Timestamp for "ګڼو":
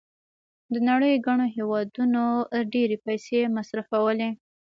1.25-1.45